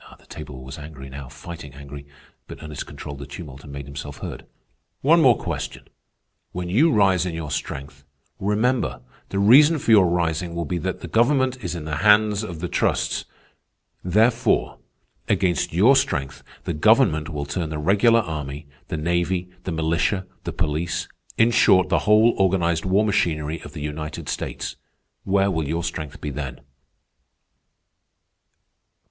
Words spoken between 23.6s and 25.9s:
of the United States. Where will your